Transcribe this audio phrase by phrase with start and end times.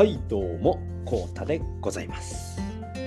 [0.00, 2.58] はいどうもコータでございます。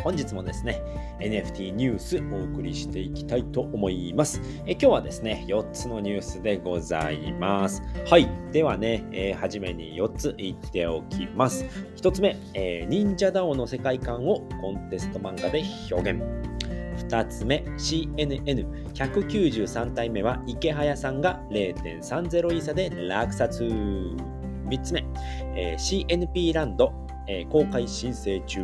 [0.04, 0.80] 本日もですね
[1.20, 4.40] NFT ニュースお送りしていきたいと思います。
[4.68, 7.82] え今日はですね4つのニュースでございます。
[8.06, 11.66] はいではね、えー、初めに4つ言っておきます。
[11.96, 16.22] 1つ目、えー、忍者ダオの世界観をコンテスト漫画で表現。
[17.10, 23.68] 2つ目 CNN193 体目は池早さんが0.30イーサで落札。
[24.68, 25.06] 3つ目、
[25.56, 26.94] えー、CNP ランド、
[27.28, 28.62] えー、公開申請中。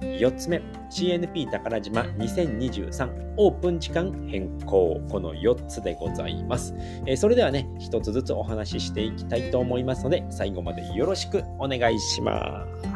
[0.00, 0.60] 4つ目、
[0.90, 5.00] CNP 宝島2023オープン時間変更。
[5.10, 6.74] この4つでございます。
[7.06, 12.87] えー、それではね、1つずつお話ししていきたいと思いますので、最後までよろしくお願いします。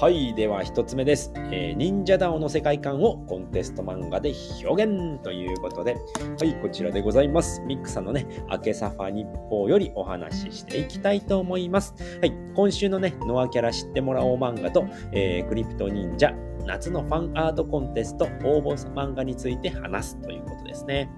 [0.00, 0.34] はい。
[0.34, 1.32] では、一つ目です。
[1.52, 4.32] えー、忍者ダオの世界観をコンテスト漫画で
[4.66, 7.60] 表現ということで、はい、こちらでございます。
[7.60, 11.94] ミックさんのね、明けサファ日報よりお話ししていきたいと思います。
[12.20, 12.32] はい。
[12.56, 16.34] 今週のね、ノアキャラ知ってもらおう漫画と、えー、クリプト忍者、
[16.66, 21.08] 夏のファンアートコンテスト応募漫画について話すということですね。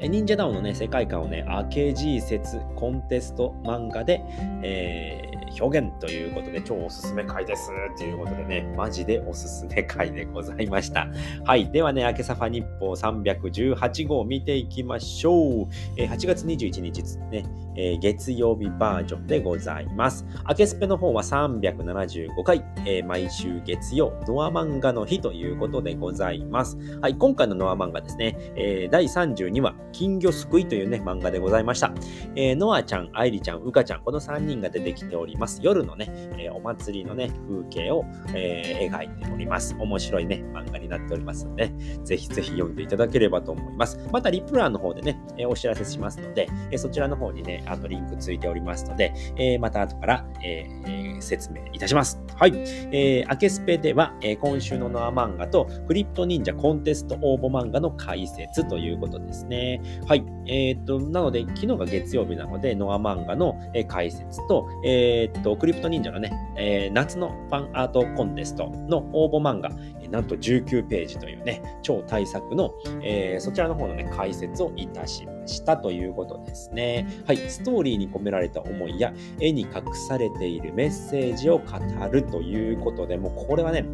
[0.00, 4.22] 忍者ダウンのね、世界観をね、アケジー説コンテスト漫画で、
[4.62, 11.08] えー、表現ということで、超おすすめ回ですということでね、マジでおすすめ回でございました。
[11.44, 11.70] はい。
[11.70, 15.66] ではね、明けさファ日報318号を見ていきましょう。
[15.96, 17.44] えー、8月21日ね、
[17.76, 20.26] えー、月曜日バージョンでございます。
[20.48, 26.76] 明けスペの方は375回、えー、毎週月曜、ノア漫画の日ということでございます。
[27.00, 27.14] はい。
[27.16, 31.92] 今回のノア漫画ですね、えー、第32話、金魚すくいというね、漫画でございました。
[32.34, 35.60] えー、ノアちゃん、アイリちゃん、ウカちゃん、この3人が出てきております。
[35.62, 36.06] 夜のね、
[36.38, 39.76] えー、お祭りのね、風景を、えー、描いております。
[39.78, 41.72] 面白いね、漫画になっておりますので、
[42.04, 43.98] ぜひぜひ読んでいただければと思います。
[44.12, 52.20] また、リプランの方でね、えー、お知らせしますので、えー、そちらの方にね、あの、リンクついておりますので、えー、また後から、えー、説明いたします。
[52.36, 52.52] はい。
[52.54, 59.80] えー、アケスペでは、えー、今週のノア漫画と、クリプト忍者コンテスト応募漫画の解説ということですね。
[60.06, 60.24] はい。
[60.46, 63.58] えー、っと、なので、昨日が月曜日なので、ノア漫画の、
[63.88, 69.70] 解説と、えー、っと、クリプト忍者のね、えー、夏のファンアートコンテストの応募漫画、
[70.10, 77.06] なんと19ページというね、超大作の、えー、そちらの方のね、解説をいたしましたということですね。
[77.26, 77.38] はい。
[77.38, 81.64] ストーリーに込められた思いや、絵に隠されているメッセージを語
[82.10, 83.84] るということで、もうこれはね、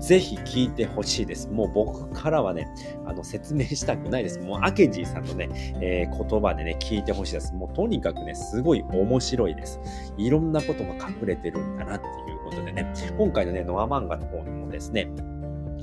[0.00, 1.48] ぜひ聞いてほしいです。
[1.48, 2.68] もう僕からはね、
[3.06, 4.38] あの説明したくないです。
[4.38, 5.48] もうアケジーさんのね、
[5.80, 7.52] えー、言葉でね、聞いてほしいです。
[7.54, 9.80] もうとにかくね、すごい面白いです。
[10.16, 15.10] いろんなことが隠れてるんだなっていうことでね、今回のね、ノア漫画の方にもですね、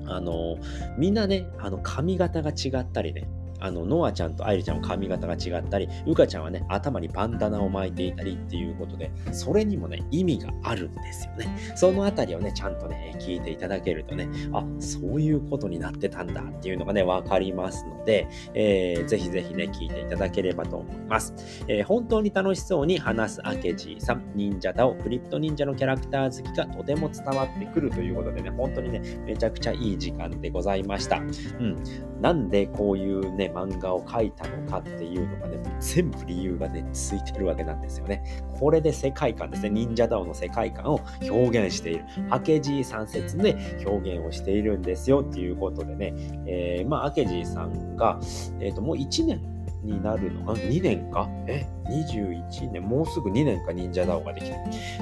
[0.08, 0.58] あの、
[0.98, 3.28] みんなね、あの髪型が違ったりね、
[3.62, 11.48] あの、ノアちゃんとアイリちゃんは髪型が違ったり、ウカちゃんはね、頭にバンダナを巻いていたりっていうことで、それにもね、意味があるんですよね。
[11.76, 21.34] そのあたりをね、ちゃんとね、聞いていただけるとね、あ、そういうことになってたんだっていうのがね、わかりますので、えー、ぜひぜひね、聞いていただければと思います。
[21.68, 31.18] えー、本当に楽しそうに話すアケジーさん、忍者だをクリプト忍者のキャラクター好きがとても伝わってくるということでね、本当にね、めちゃくちゃいい時間でございました。
[31.18, 31.78] うん。
[32.22, 38.24] なんでこういうね、漫画を描いたのかっていうのがね、全部理由がね、ついてるわけなんですよね。
[38.60, 42.06] これで世界観ですね、忍者ダオの世界観を表現している。
[42.32, 46.14] 明治三節で表現をしているんですよっていうことでね、
[46.46, 48.20] えー、まあ、明治さんが、
[48.60, 49.51] えっ、ー、と、もう1年
[49.84, 51.30] になるのか ?2 年か？
[51.48, 53.72] え ?21 年、もうすぐ2年か？
[53.72, 54.58] 忍者ダオができて、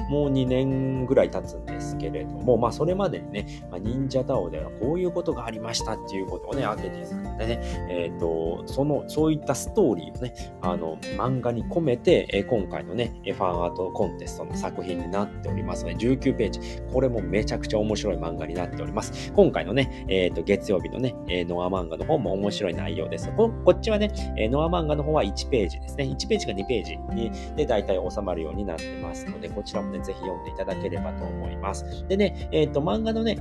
[0.08, 7.60] もう2年ぐらい経つんですけれども、まあそれまでにね、まあ、忍者ダオではこういうことがありましたっていうことをね、アケティさんでね、
[7.90, 16.60] えっ、ー、と、その、そういったストーリーをね、あの、漫画に込めて、え今回のね、ファンアートコンテストの作品になっておりますので、19ページ、
[16.92, 19.32] これもめちゃくちゃ面白い漫画になっております。
[19.32, 21.14] 今回のね、えっ、ー、と、月曜日のね、
[21.48, 23.30] ノア漫画の方も面白い内容です。
[23.36, 24.10] ここっちはね、
[24.50, 26.04] ノア漫画の方は1ページですね。
[26.04, 32.06] 1ページか2ページにで大体収まるようになってますので、こちらもね、ぜひ読んでいただければと思います。
[32.08, 33.38] でね、えっ、ー、と、漫画のね、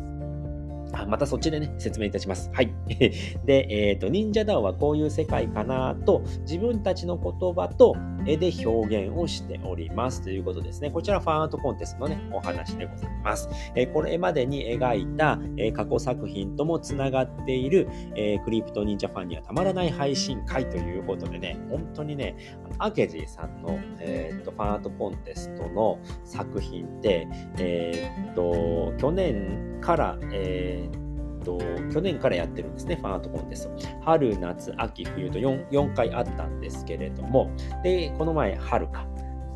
[0.92, 2.50] あまたそっちでね、説明いたします。
[2.54, 2.72] はい。
[3.46, 7.96] で、えっ、ー、と、忍者ダオはこういう世界かなと、自分たちの言葉と
[8.30, 10.92] 絵で表現をしておりますということですね。
[10.92, 13.50] こちらファンアートコンテストのね、お話でございます。
[13.76, 22.36] えー、これまでに描いた、え、過去作品ともつながっている、えー、クリプト忍者ファンにはたまらない配信会ということでね、本当にね、
[22.78, 27.28] アケジーさんの、えー、とファンアートコンテストの作品って、
[27.58, 31.09] えー、っと、去年から、えー
[31.40, 31.58] と、
[31.92, 33.76] 去年からやってるんですね、ファンアートコンテスト。
[34.02, 37.52] 春、夏、秋、冬と 4, 4回あったんですけれども、
[37.84, 39.06] で、この前、春か。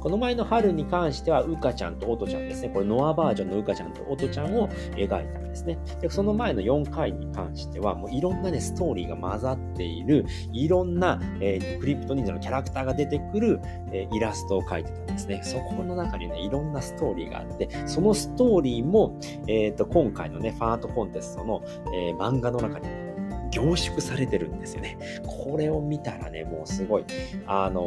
[0.03, 2.67] この前の春に関しては、うかちゃんとおとちゃんですね。
[2.67, 4.67] これノアバージョンのうかちゃんとおとちゃんを
[4.97, 5.77] 描いたんですね。
[6.01, 13.61] で、その前の4回に関しては、もういろんなね、ストーリーが混ざっている、いろんな、えー、クリプト忍者のキャラクターが出てくる、
[13.93, 15.39] えー、イラストを描いてたんですね。
[15.41, 19.17] そこの中にね、いろんなストーリーがあって、そのストーリーも、
[19.47, 21.63] えっ、ー、と、今回のね、ファートコンテストの、
[21.95, 23.02] え、漫画の中に
[23.53, 24.97] 凝縮されてるんですよね。
[25.27, 27.05] これを見たらね、もうすごい。
[27.45, 27.81] あの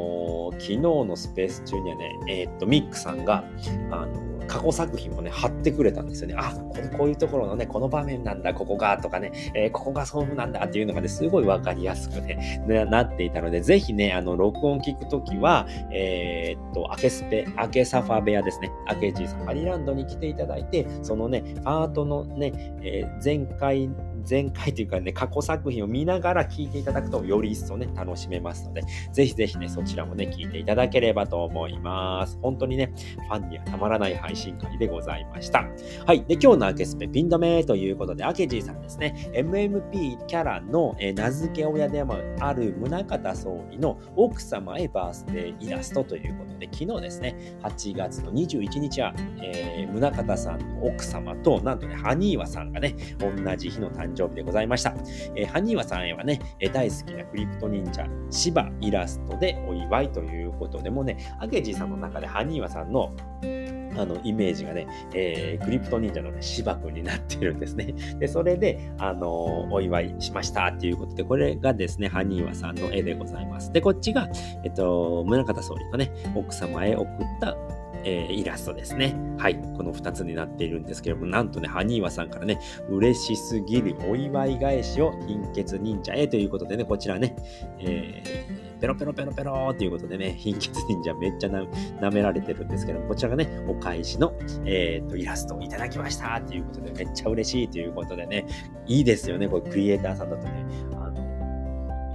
[0.53, 3.45] ー、昨日のスペース中にはね、えー、っと、ミックさんが、
[3.91, 6.37] あのー、過去作品もね、貼ってくれたんですよね。
[6.39, 22.53] あ、これこういうところのね、この場面なんだ、ここが、とかね、え、ここがそうなんだっていうのがね、すごいわかりやすくね、なっていたので、ぜひね、あの、録音聞くときは、え、っと、アケスペ、アケサファ部屋ですね、アケジーサファリランドに来ていただいて、そのね、パートのね、
[22.83, 23.91] え、前回
[24.29, 28.83] 前回というかね、過去作品を見ながら聞いていただくと、より一層ね、楽しめますので、
[29.13, 32.39] ぜひぜひね、そちらもね、聞いていただければと思います。
[32.43, 32.93] 本当にね、
[33.29, 35.65] ファンにはたまらない配信会でございました。
[36.07, 36.25] はい。
[36.25, 54.95] で、今日のアケスペピン止めということで、アケジーさんですね、MMP キャラの、え名付け親でもある宗像総理の奥様へバースデーイラストということで、昨日ですね、8月の21日は、えー、宗像さんの奥様と、なんとね、ハニーワさんがね、同じ日の誕生日でございました。
[55.35, 63.15] えー、ハニーワさんへはね、え、大好きなクリプト忍者、シバイラストでお祝いということでもね、アゲジーさんの中でハニーワさんの
[63.99, 67.95] あの、イメージがね、えー、クリプト忍者のね、芝君になってるんですね。
[68.21, 73.73] で、それで、あのー、お祝いしましたっていうことで、これがですね、ハニーワさんの絵でございます。
[73.73, 74.29] で、こっちが、
[74.65, 77.07] えっと、宗像総理のね、奥様へ送っ
[77.41, 77.57] た
[78.07, 79.17] えー、イラストですね。
[79.37, 79.57] はい。
[79.77, 87.35] この2つになっているんですけども、なんとね、ハニーワさんからね、嬉しすぎるお祝い返しを貧血忍者へということでね、こちらね、
[87.81, 94.33] えー、ペロペロペロペロということでね、貧血忍者めっちゃ舐められてるんですけど、こちらがね、お返しの、
[94.65, 98.47] えー、とイラストをいただきましたということで、めっちゃ嬉しいということでね、
[98.87, 100.65] いいですよね、これクリエイターさんだとね、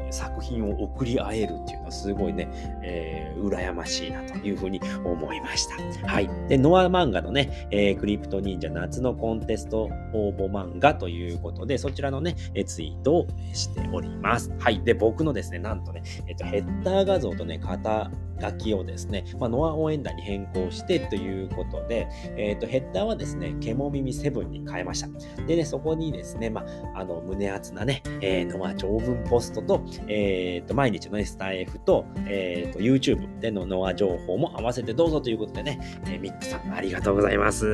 [0.09, 2.49] 作品を送り合えるっていうのはすごいね、
[2.83, 5.67] えー、羨ましいなというふうに思いまし
[6.01, 6.07] た。
[6.07, 6.29] はい。
[6.47, 14.51] で、ノア漫画のね、えー、クリプト忍者夏のコンテスト応募漫画ということで、そちらのね、ツイートをしております。
[14.59, 14.81] はい。
[14.83, 18.11] で、僕のですね、なんとね、えっと、ヘッダー画像とね、型
[18.41, 25.09] 書きをですね、まあ、ノア応援団に変更してということで、えっ、ー、と、ヘッダーはですね、ケモ耳7に変えました。
[25.45, 26.65] でね、そこにですね、ま
[26.95, 37.65] あ、あの、胸厚なね、えー、ノア長文ポストと、ええっ、ー、と、毎日のね、スタイフと、えっ、と、YouTube でのノア情報も合わせてどうぞということでね、えミックさんありがとうございます。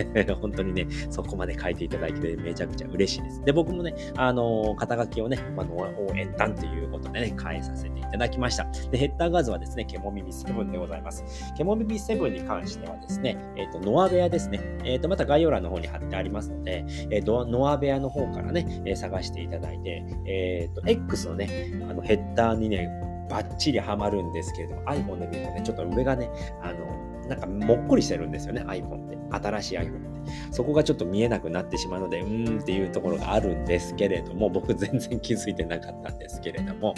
[0.40, 3.44] 本当にね、そこまで書いていただいてめちゃくちゃ嬉しいです。
[3.44, 8.66] で、僕もね、あの肩書きをね、まあ、ノア応援団ということでね、変えさせていただきました。
[8.90, 11.24] で、ヘッダー画像はですね、ケモ耳7でございます。
[11.56, 14.60] ケモ耳7に関してはですね、えっ、と、ノア部屋ですね。
[14.84, 22.88] えっ、と、また概要欄の方に貼ってありますので、えっ、と、ノア部屋の方からね、探していただいて、えっ、と、X のね、あのヘッダーにね、
[23.28, 26.28] バッチリはまるんですけれども、iPhone で見るとね、ちょっと上がね、
[26.62, 29.18] あの、なんかもっこりしてるんですよね、iPhone って。
[29.30, 30.13] 新しい iPhone。
[30.50, 36.94] そこがちょっと見えなくなってしまうので、うーんっていうところがあるんですけれども、僕全然気づいてなかったんですけれども、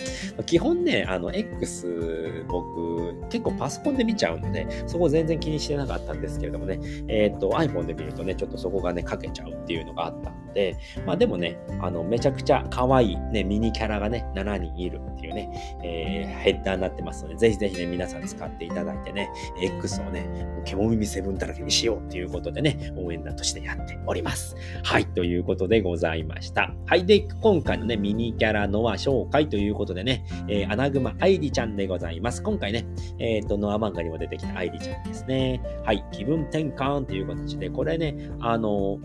[0.47, 20.27] 基本ね、あの、X、僕、結構パソコンで見ちゃうので、そこ全然気にしてなかったんですけれどもね、えっ、ー、と、iPhone で見るとね、ちょっとそこがね、かけちゃうっていうのがあったので、まあでもね、あの、めちゃくちゃ可愛いね、ミニキャラがね、7人いるっていうね、えー、ヘッダーになってますので、ぜひぜひね、皆さん使っていただいてね、X をね、
[20.65, 24.57] ケモ耳セブンだらけにしようっていうことでね、応援団としてやっております。
[24.83, 26.73] はい、ということでございました。
[26.87, 32.43] はい、で、今回のね、ミニキャラノア紹介ということでね、えー、アナグマアイリちゃんでございます。
[32.43, 32.87] 今回ね、
[33.19, 35.61] えっ、ー、と、ノア漫画にも出てきたアイリちゃんですね。
[35.85, 38.99] はい、気分転換という形で、これね、あの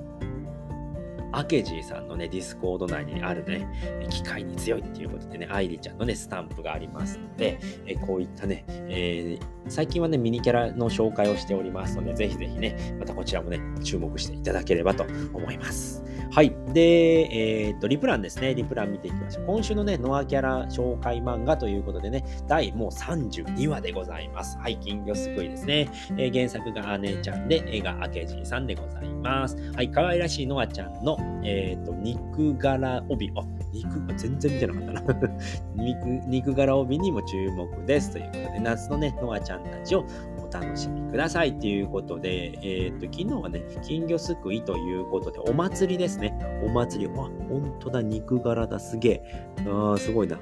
[1.32, 3.68] アケジーさんのね、ディスコード内にあるね、
[4.10, 16.04] 機械に強いっていうことでね、アイリちゃんのね、スタンプがありますので、えこういったね、えー、最近はね、ミニキャラの紹介をしておりますので、ぜひぜひね、またこちらもね、注目していただければと思います。
[16.34, 16.56] はい。
[16.72, 18.56] で、えー、っと、リプランですね。
[18.56, 19.46] リプラン見ていきましょう。
[19.48, 24.58] 今週のね、ノアキャラ紹介漫画ということでね、第もう32話でございます。
[24.58, 25.90] はい、金魚すくいですね。
[26.12, 29.58] えー、原作が姉ちゃんで、絵が明治さんでございます。
[29.74, 33.30] はい、可愛らしいノアちゃんの、えー、っと、肉柄帯。
[33.36, 33.42] あ、
[33.74, 35.30] 肉、全然見てなかったな
[35.84, 36.06] 肉。
[36.28, 38.12] 肉柄帯にも注目です。
[38.12, 40.06] ということで、夏のね、ノアちゃんたちを
[40.52, 46.38] 楽しみくださいということで、えっ、ー、と、昨日はね、金魚すくいということで、お祭りですね。
[46.64, 47.12] お祭り。
[47.12, 49.24] あ、本当だ、肉柄だ、すげえ。
[49.60, 50.38] あー、すごいな。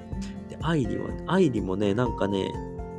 [0.49, 2.51] で、アイリは、アイリもね、なんかね、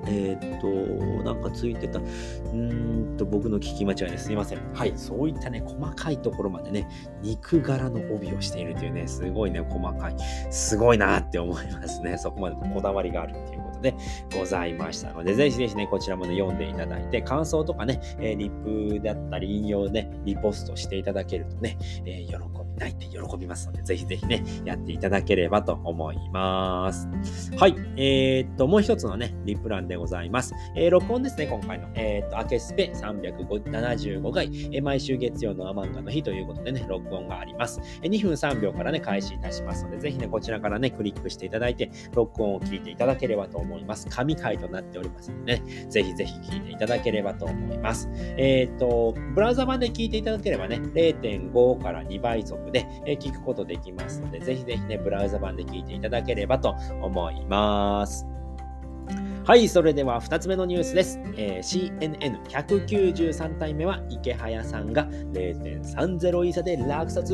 [0.07, 4.27] えー、っと、なんかついてた、うーんと、僕の聞き間違いです。
[4.27, 4.59] すいません。
[4.73, 6.89] はい、そういったね、細かいところまでね、
[7.23, 10.17] 肉柄の帯をしているというね、すごいね、細かい、
[10.51, 12.17] すごいなって思いますね。
[12.17, 13.95] そこまでこだわりがあるっていうで
[14.37, 27.09] ございましたので、ぜひぜひね、こちらもね、読んでいただいて、感想とかね、えー、リップだったり、引用ね、リポストしていただけるとね、えー、喜び泣いて喜びますので、ぜひぜひね、やっていただければと思います。
[27.57, 27.75] はい。
[27.97, 30.55] えー、っと、もう一つのね、リプランでございます。
[30.75, 31.89] えー、録音ですね、今回の。
[31.95, 37.81] えー、っと、アケスペ375回、えー、毎週月曜のアマンガの日ということでね、録音があります。
[38.03, 44.07] えー、2分3秒からね、開始いたしますので、ぜひね、こちらからね、クリックしていただいて、録音を聞いていただければと思います。
[44.09, 48.09] 神回となっておりますので、ね、ぜひぜひ聞いていただければと思います。
[48.15, 58.27] えー、っと、ブラウザ版で聞いていただければね、0.5から2倍速で、え聞くことできますので、ぜひぜひね、ブラウザ版で聞いていただければと思います。
[59.45, 61.19] はい、それでは2つ目のニュースです。
[61.37, 67.33] えー、CNN193 体目は池早さんが0.30イーサで落札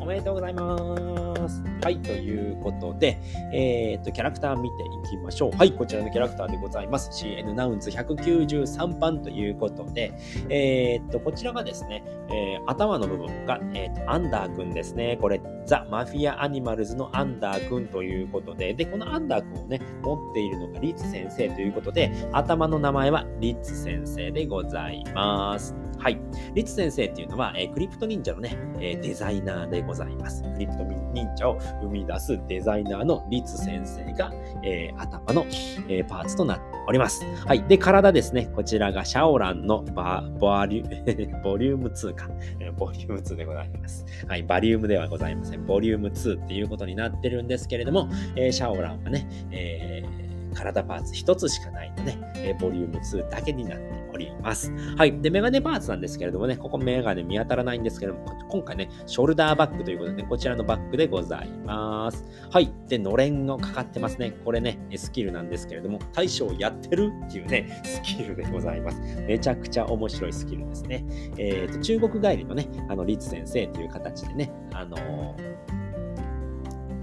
[0.00, 1.33] おめでとうございます。
[1.82, 3.18] はい、ということで、
[3.52, 5.56] えー、っと、キャラクター見ていきましょう。
[5.56, 7.10] はい、こちらのキャラクターでございます。
[7.12, 10.12] CN ナウンズ193番ということで、
[10.48, 15.18] えー、っと、こちらがですね、えー、頭の部分が、えー、アンダーくんですね。
[15.20, 25.74] これ、ザ・マフィア・アニマルズのアンダーくんということで、で、このアンダーくんをね、持っているのがリッツ先生ということで、頭の名前はリッツ先生でございます。
[25.98, 26.20] はい。
[26.54, 30.42] リッツ先生っていうのは、えー、クリプト忍者のね、えー、デザイナーでございます。
[30.42, 35.46] クリプト忍者を生み出すデザイナーのリッツ先生が、えー、頭の、
[35.88, 37.24] えー、パーツとなっております。
[37.46, 37.62] はい。
[37.64, 38.50] で、体ですね。
[38.54, 42.28] こちらがシャオランのバボリュ ボリューム2か。
[42.76, 44.04] ボリューム2でございます。
[44.26, 44.42] はい。
[44.42, 45.64] バリウムではございません。
[45.66, 50.23] ボリューム2っていうことになってるんですけれども、えー、シャオランはね、えー
[50.54, 54.72] 体パーツ1つしかないので、えー、ボリューム2だけになっております。
[54.96, 55.20] はい。
[55.20, 62.24] で、メガネパーツなんですけれどもね、ここメガネ見当たらないんですけれども、今回ね、ショルダーバッグということで、ね、こちらのバッグでございます。
[62.50, 62.72] はい。
[62.88, 64.32] で、のれんがかかってますね。
[64.44, 69.00] これね、スキルなんですけれども、大将やってるっていうね、スキルでございます。
[69.26, 71.04] めちゃくちゃ面白いスキルですね。
[71.36, 75.83] えっ、ー、と、中国帰りのね、あの、リツ先生という形でね、あのー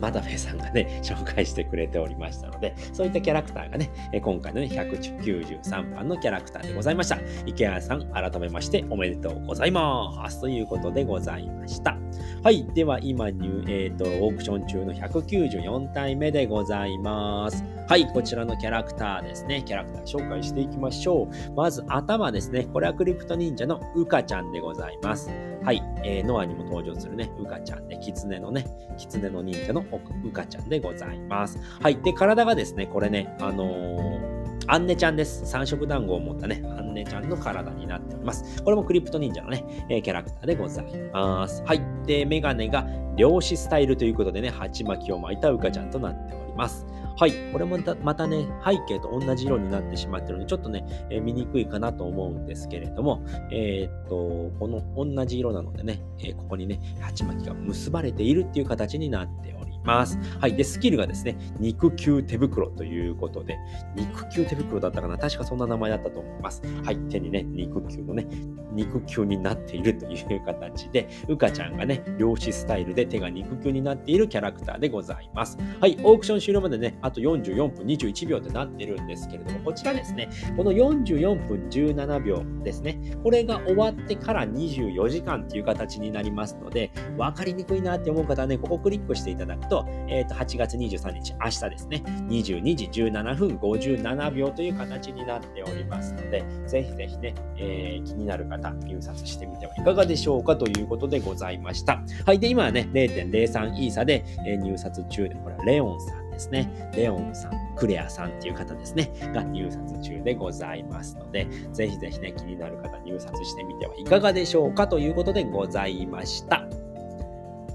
[0.01, 3.89] マダフェさんがね、 紹介してくれておりましたので、そういったキャラクターがね、
[4.21, 7.19] 今回のね、193番のキャラクターでございました。
[7.45, 10.41] 池谷さん、改めましておめでとうございます。
[10.41, 11.97] ということでございました。
[12.43, 12.65] はい。
[12.73, 17.80] では、今に、えーと、オークション中の194体目でございます。
[17.91, 18.07] はい。
[18.07, 19.63] こちらのキャラクターですね。
[19.65, 21.53] キャラクター紹介していきましょう。
[21.55, 22.63] まず、頭ですね。
[22.71, 25.29] これはクリプト忍者のウカちゃんでございます。
[25.61, 25.83] はい。
[26.01, 28.65] えー、ノアにも登場するね、ウカちゃんで、キツネのね、
[28.97, 29.83] キツネの忍者の
[30.23, 31.59] ウカちゃんでございます。
[31.81, 32.01] はい。
[32.01, 35.45] で、体がですね、これね、あのーアンネちゃんです。
[35.45, 38.63] 三色団子を持ったね、アンネちゃんの体になっております。
[38.63, 41.61] これもクリプト忍者のね、えー、キャラクターでございます。
[41.65, 41.81] はい。
[42.05, 46.85] で、メガネが漁師スタイルということでね、鉢巻きを巻いたウカちゃんとなっております。
[47.17, 47.33] はい。
[47.51, 59.60] これもまたね、背景と同じ色になってしまってるので、ちょっとね、えー、見にくいかなと思うんですけれども、えー、っと、この同じ色なのでね、え、ここにね、鉢巻きが結ばれているっていう形になっております。
[59.83, 60.17] ます。
[60.39, 60.55] はい。
[60.55, 63.57] で、スキルがですね、肉球手袋ということで、
[63.95, 65.17] 肉球手袋だったかな？
[65.17, 66.61] 確かそんな名前だったと思います。
[66.83, 66.97] はい。
[67.09, 68.27] 手にね、肉球のね、
[68.73, 75.57] 肉球になっているという形で、うかちゃんがね、漁師スタイルで手が肉球になっているキャラクターでございます。
[75.79, 75.97] はい。
[76.03, 102.03] オークション終了までね、あと44分21秒となってるんですけれども、こちらですね、この44分17秒ですね、これが終わってから24時間っていう形になりますので、分かりにくいなって思う方はね、ここクリックしていただくと、えー、と8月23日、明日ですね、22時17分57秒という形になっておりますので、ぜひぜひね、えー、気になる方、入札してみてはいかがでしょうかということでございました。
[102.25, 102.39] はい。
[102.39, 106.91] で、今はね、0.03イーサで、えー、入札中で、これはレオンさんですね。
[106.93, 116.67] レオンさん、クレアさんっていう方ですね、が入札中でございますので、ぜひぜひね、気になる方入札してみてはいかがでしょうかということでございました。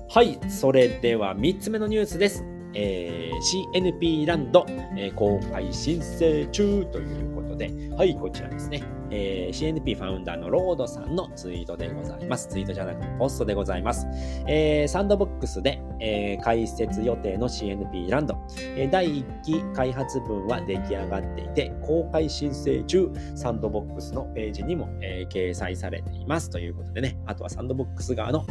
[0.09, 2.45] はい、それでは3つ目のニュースです。
[2.75, 4.65] えー、CNP ランド、
[4.97, 8.83] えー、公開申請中ということで、はい、こちらですね。
[9.11, 12.49] えー、CNP ファウンダーのロードさんのツイートでございます。
[12.49, 14.07] ツイートじゃなくてポストでございます。
[14.47, 18.37] えー、サンドボックスで、えー、開設予定の CNP ランド、
[18.77, 28.47] えー、第1期開発分は出来上がっていて、公開申請中、サンドボックスのページにも、えー、掲載されていますということでね、あとはサンドボックス側の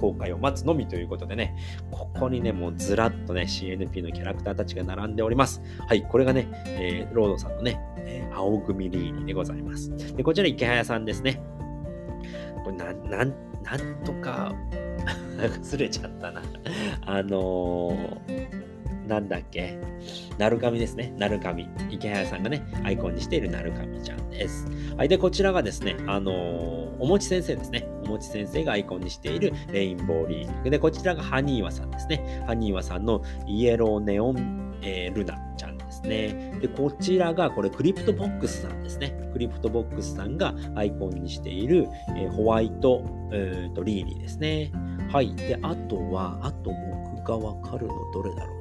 [0.00, 1.56] 公開を待つのみということでね、
[1.90, 5.62] ここにね、もうずらっとね、CNP のキャラクターたちが並んでおります。
[5.86, 9.90] はい、これがね、えー、ロードさんのね、えー、青組リーニでございます。
[10.16, 11.40] で、こちら池早さんですね。
[12.64, 14.54] これな、なん、なんとか
[15.38, 16.42] 忘れちゃったな。
[17.06, 18.57] あのー、
[19.08, 19.78] なんだっけ？
[20.38, 21.12] なるかみですね。
[21.16, 21.68] なるかみ。
[21.90, 24.68] 池早さんがね、アイコンにしているなるかみちゃんです。
[24.96, 25.08] はい。
[25.08, 27.88] で、こちらがですね、あのー、おもち先生ですね。
[28.04, 30.70] おもち先生がアイコンにしているレインボーリーグ。
[30.70, 32.44] で、こちらがハニーワさんですね。
[32.46, 36.58] ハニーワさんのイエローネオン、えー、ルナちゃんですね。
[36.60, 39.18] で、こちらが、これ、クリプトボックスさんですね。
[39.32, 44.70] クリプトボックスさんがアイコンにしている、えー、ホワイト、えーと、リーニーですね。
[45.10, 45.34] はい。
[45.34, 46.70] で、あとは、あと
[47.16, 48.57] 僕がわかるのどれだろう？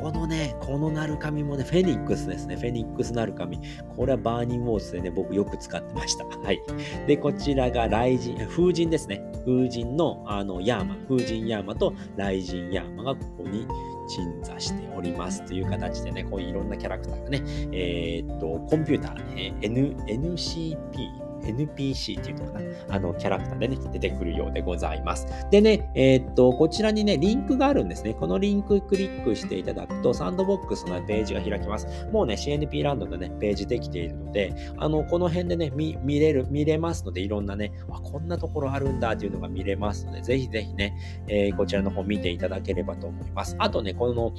[0.00, 2.56] このね、この鳴神もね、フェニックスですね。
[2.56, 3.60] フェニックス鳴神。
[3.96, 6.24] これはバーニングウォーズでね、僕よく使ってました。
[6.42, 6.60] はい。
[7.06, 9.22] で、こちらが雷神、風神ですね。
[9.44, 13.66] 風神のあのヤーマ、風神ヤーマと雷神ヤーマがここに
[14.10, 25.26] 鎮座しておりますという形でね、こういういろんなキャラクターがね、えー、っと、コンピューター、ね、N、NCP、NPC っていうのかな、あのキャラクターでね、出てくるようでございます。
[25.50, 28.14] でね、えー、っと、こちらにね、リンクがあるんですね。
[28.14, 31.86] このリンククリックしていただくと、サンドボックスのページが開きます。
[32.12, 40.94] もうね、CNP ランドのね、ページできているので、あの、この辺でね、見見れる、見れますので、いろんなね、あ、こんなところあるんだっていうのが見れますので、ぜひぜひね、
[41.28, 43.56] えー、こちらの方見ていただければと思います。
[43.58, 44.32] あとね、この、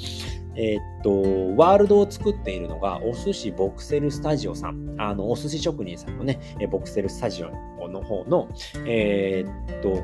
[0.56, 4.96] えー、っと、ワールドを作っているのが、お寿司ボクセルスタジオさん。
[4.98, 6.40] あの、お寿司職人さんのね、
[6.72, 8.50] ボクセルスタジオの方の、
[8.88, 10.02] えー、っと、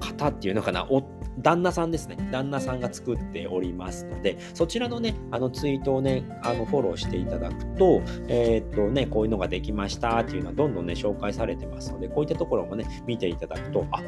[0.00, 0.86] 方っていうのかな、
[1.38, 2.16] 旦那さんですね。
[2.30, 14.00] 旦那さんが作っておりますので、そちらのね、あのツイートをね、あのフォローしていただくと、えー、っとね、こういうのができましたっていうのはどんどんね、紹介されてますので、こういったところもね、見ていただくと、あ、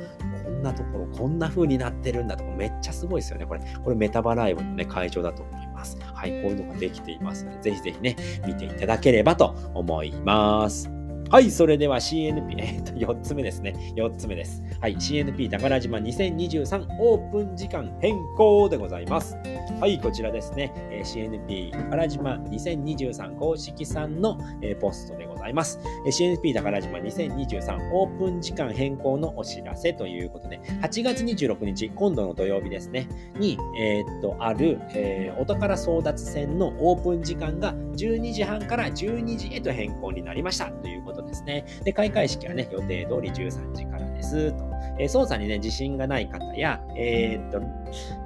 [0.57, 3.47] んなところ、こんな風になってるんだとか、めっちゃすごいですよね。
[3.47, 5.99] これ、これメタバライブのね、会場だと思います。
[6.01, 10.97] はい、こういうのができていますので、ぜひぜひね、見ていただければと思います。
[11.29, 13.75] はい、それでは CNP、えっ、と、4つ目ですね。
[13.97, 14.62] 4つ目です。
[14.81, 19.37] はい、CNP 宝島2023オープン時間変更でございます。
[19.81, 20.73] はい、こちらですね。
[20.90, 25.36] え CNP 宝島2023公式さんの、えポストでございます。
[25.52, 41.64] ます CNP 宝島2023オープン時間変更のお知らせということで、8月26日、今度の土曜日ですね、に、えー、っと、ある、えー、お宝争奪戦のオープン時間が12時半から12時へと変更になりましたということですね。
[41.85, 44.64] で、開会式はね、予定通り13時からですと。
[44.98, 47.61] え、操作にね、自信がない方や、えー、っと、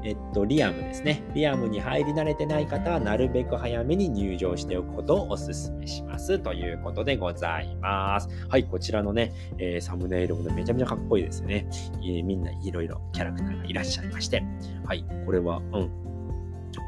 [0.04, 1.22] えっと、リアムですね。
[1.34, 6.38] リアムに入り慣れてない方は、なるべく早めに入場しておくことをお勧めします。
[6.38, 8.28] ということでございます。
[8.48, 11.66] はい、こちらのね、えー、サムネイルもね、めちゃめちゃかっこいいですね。
[12.02, 14.42] えー、みんないろいろキャラクターがいらっしゃいまして。
[14.84, 16.09] はい、これは、うん、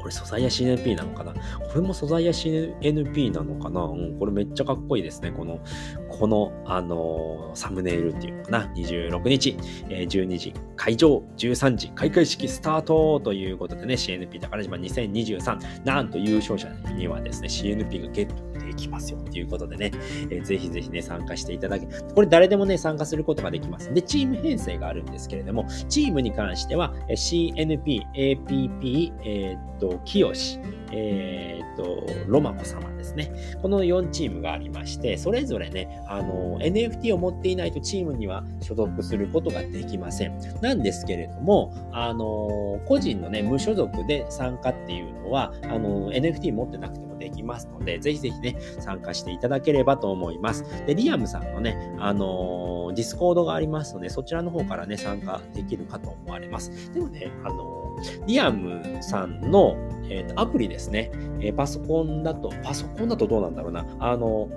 [0.03, 1.33] これ素材や CNP なのかな？
[1.33, 1.39] こ
[1.75, 3.83] れも素材や CNP なのかな？
[3.85, 5.31] うん、これめっちゃかっこいいですね。
[5.31, 5.61] この、
[6.09, 9.57] この、あのー、サムネイルっていうのかな ?26 日、
[9.89, 19.91] えー、12時、会場、13時、開会式スタートということでね、CNP 宝島2023、なんと優勝者にはですね、CNP がゲットできますよっていうことでね、
[20.29, 23.93] えー、ぜひぜひね、参加していただけ、これ誰でもね、参加することができます。
[23.93, 30.59] で、チーム編成があるんですけれども、チームに関しては、CNP、APP、えー、っと、きよし、
[30.95, 33.31] えー、っと、ロマコ様ですね。
[33.61, 40.37] この4チームがありまして、それぞれね、あの、NFT を持っていないとチームには所属することができません。
[40.61, 50.63] なんですけれども、あの、個人のね、無所属で参加っていうのは、あの、NFT 持ってなくてもできますので、ぜひぜひね、参加していただければと思います。
[50.85, 56.93] で、リアムさんのね、あのディスコードがありますので、そちらの方からね、参加できるかと思われます。
[56.93, 57.82] でもね、あの
[58.27, 59.75] リアムさんの、
[60.09, 64.49] えーと、アプリですね、えー、パソコンだと、パソコンだとどうなんだろうな、あの、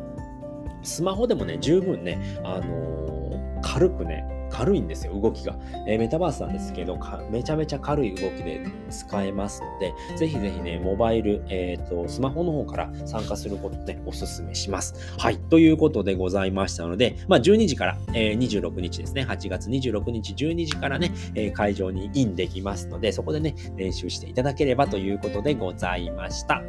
[0.83, 5.57] スマホでもね、十分ね、あの軽くね、軽いんですよ、動きが。
[5.87, 6.99] えー、メタバースなんですけど
[7.31, 14.95] めちゃめちゃ軽い動きで使えますので、ぜひぜひね、モバイル、えっ、ー、と、スマホの方から参加することをね、お勧めします。
[15.19, 15.39] はい。
[15.39, 26.63] ということでございましたので、まあ、12時から、えー、26日ですね、8月26日12時からね、え、会場にインできますので、そこでね、練習していただければということでございました。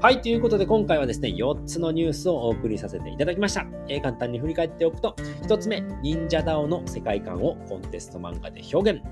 [0.00, 0.22] はい。
[0.22, 3.66] ということで、今回はですね、4つのニュースをお送りさせていただきました。
[3.88, 9.02] え、簡単に振り返っておくと、1つ目、忍者ダオの世界界観をコンテスト漫画で表現。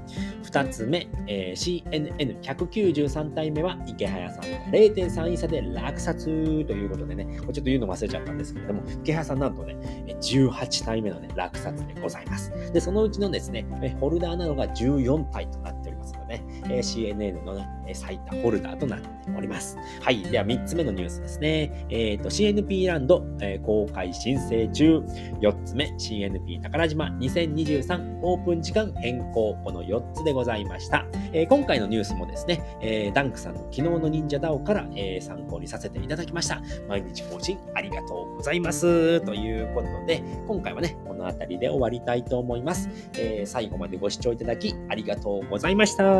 [0.44, 6.30] 2つ目、えー、CNN193 体目は池早さんが0.3位差で落札と
[6.72, 9.76] いうことでね、これちょっと言うの忘れちゃったんですけれども、池早さんなんとね、
[10.20, 12.72] 18体目のね、落札でございます。
[12.72, 13.66] で、そのうちのですね、
[14.00, 19.78] ホルダーなのが14体となっておりますのでね、CNN の、ね、最多ホルダーとなっております。
[20.00, 20.22] はい。
[20.22, 21.86] では3つ目のニュースですね。
[21.88, 24.98] えっ、ー、と、CNP ランド、えー、公開申請中。
[25.40, 29.56] 4つ目、CNP 宝島2023オープン時間変更。
[29.64, 31.06] この4つでございました。
[31.32, 36.60] えー、今回のニュースもですね、えー、ダンクさんの昨日の忍者ダオから、えー、参考にさせていただきました。
[36.88, 39.20] 毎日更新ありがとうございます。
[39.22, 42.88] ということで、今回はね、この辺りで終わりたいと思います。
[43.14, 46.15] えー、最後までご視聴いただきありがとうございました。。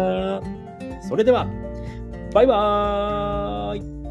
[1.09, 1.47] それでは、
[2.35, 4.06] バイバーイ